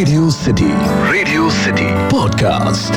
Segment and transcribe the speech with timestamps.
[0.00, 0.68] Radio city
[1.12, 2.92] radio city podcast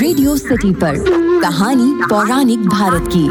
[0.00, 0.94] radio city पर
[1.40, 3.26] कहानी पौराणिक भारत की।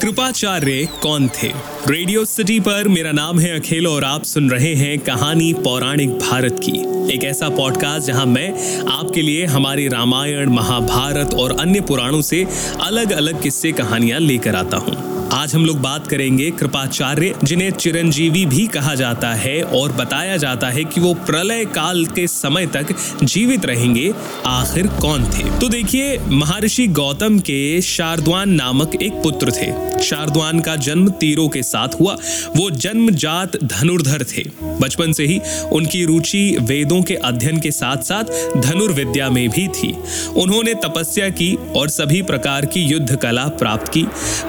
[0.00, 1.48] कृपाचार्य कौन थे?
[1.88, 6.60] रेडियो सिटी पर मेरा नाम है अखिल और आप सुन रहे हैं कहानी पौराणिक भारत
[6.64, 6.78] की।
[7.14, 8.48] एक ऐसा पॉडकास्ट जहाँ मैं
[8.86, 12.46] आपके लिए हमारी रामायण महाभारत और अन्य पुराणों से
[12.80, 18.46] अलग अलग किस्से कहानियाँ लेकर आता हूँ। आज हम लोग बात करेंगे कृपाचार्य, जिन्हें चिरंजीवी
[18.46, 22.86] भी कहा जाता है और बताया जाता है कि वो प्रलय काल के समय तक
[23.24, 24.12] जीवित रहेंगे।
[24.46, 25.58] आखिर कौन थे?
[25.60, 31.62] तो देखिए, महर्षि गौतम के शारद्वान नामक एक पुत्र थे। शारद्वान का जन्म तीरों के
[31.62, 32.16] साथ हुआ।
[32.56, 35.40] वो जन्मजात धनुर्धर थे। बचपन से ही
[35.72, 38.24] उनकी रुचि वेदों के अध्ययन के साथ साथ
[38.56, 39.96] धनुर्विद्या में भी थी।
[40.36, 44.02] उन्होंने तपस्या की और सभी प्रकार की युद्ध कला प्राप्त की।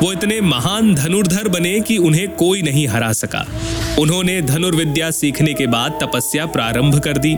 [0.03, 3.45] वो इतने महान धनुर्धर बने कि उन्हें कोई नहीं हरा सका।
[3.99, 7.35] उन्होंने धनुर्विद्या सीखने के बाद तपस्या प्रारंभ कर दी,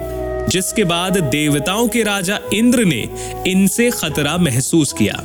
[0.50, 3.10] जिसके बाद देवताओं के राजा इंद्र ने
[3.48, 5.24] इनसे खतरा महसूस किया।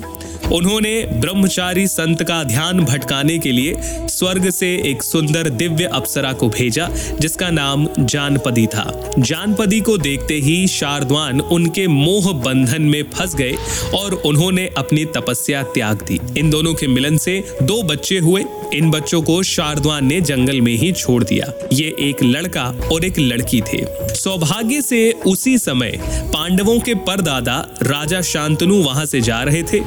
[0.53, 3.75] उन्होंने ब्रह्मचारी संत का ध्यान भटकाने के लिए
[4.09, 6.89] स्वर्ग से एक सुंदर दिव्य अप्सरा को भेजा,
[7.21, 13.55] जिसका नाम जानपदी था। जानपदी को देखते ही शारद्वान उनके मोह बंधन में फंस गए
[13.95, 18.91] और उन्होंने अपनी तपस्या त्याग दी। इन दोनों के मिलन से दो बच्चे हुए। इन
[18.91, 23.61] बच्चों को शारद्वान ने जंगल में ही छोड़ दिया। ये एक लड़का और एक लड़की
[23.61, 25.99] थे। सौभाग्य से उसी समय
[26.35, 29.81] पांडवों के परदादा राजा शांतनु वहाँ से जा रहे थे।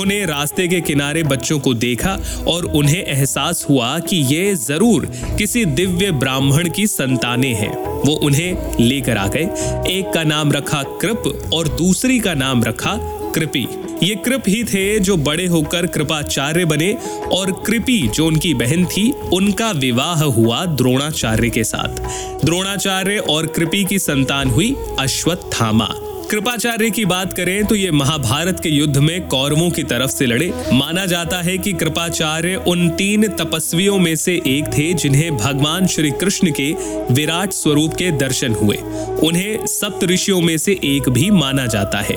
[0.00, 2.16] उन्होंने रास्ते के किनारे बच्चों को देखा
[2.48, 5.06] और उन्हें एहसास हुआ कि ये ज़रूर
[5.38, 9.44] किसी दिव्य ब्राह्मण की संतानें हैं। वो उन्हें लेकर आ गए।
[9.90, 12.96] एक का नाम रखा कृप और दूसरी का नाम रखा
[13.34, 13.66] कृपी।
[14.02, 16.92] ये कृप ही थे जो बड़े होकर कृपाचार्य बने
[17.32, 23.84] और कृपी जो उनकी बहन थी, उनका विवाह हुआ द्रोणाचार्य के साथ। द्रोणाचार्य और कृपी
[23.84, 25.88] की संतान हुई अश्वत्थामा।
[26.30, 30.52] कृपाचार्य की बात करें तो ये महाभारत के युद्ध में कौरवों की तरफ़ से लड़े।
[30.72, 36.10] माना जाता है कि कृपाचार्य उन तीन तपस्वियों में से एक थे जिन्हें भगवान श्री
[36.10, 36.72] कृष्ण के
[37.14, 38.76] विराट स्वरूप के दर्शन हुए।
[39.26, 42.16] उन्हें सप्त ऋषियों में से एक भी माना जाता है।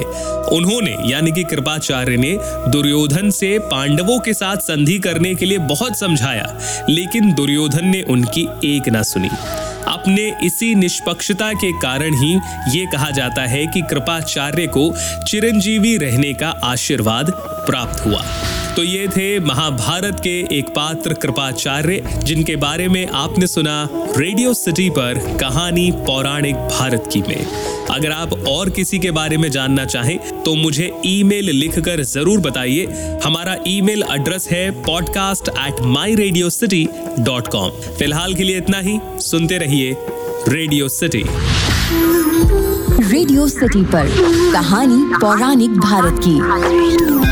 [0.52, 2.38] उन्होंने, यानी कि कृपाचार्य ने,
[2.72, 6.58] दुर्योधन से पांडवों के साथ संधि करने के लिए बहुत समझाया,
[6.90, 9.30] लेकिन दुर्योधन ने उनकी एक ना सुनी।
[9.88, 12.34] अपने इसी निष्पक्षता के कारण ही
[12.78, 14.92] ये कहा जाता है कि कृपाचार्य को
[15.28, 17.32] चिरंजीवी रहने का आशीर्वाद
[17.68, 18.24] प्राप्त हुआ।
[18.76, 24.90] तो ये थे महाभारत के एक पात्र कृपाचार्य, जिनके बारे में आपने सुना रेडियो सिटी
[24.90, 27.46] पर कहानी पौराणिक भारत की में।
[27.92, 32.86] अगर आप और किसी के बारे में जानना चाहें तो मुझे ईमेल लिखकर ज़रूर बताइए।
[33.24, 36.88] हमारा ईमेल एड्रेस है podcast at my radio city
[37.20, 39.96] dot com फ़िलहाल के लिए इतना ही। सुनते रहिए
[40.50, 41.24] रेडियो सिटी
[43.04, 44.08] रेडियो सिटी पर
[44.54, 47.23] कहानी पौराणिक भारत की।